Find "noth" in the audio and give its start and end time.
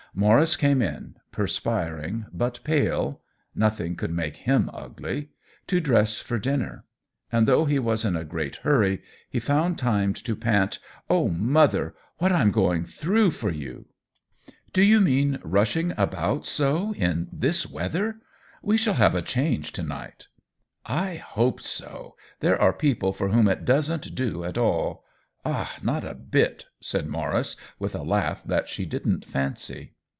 3.55-3.79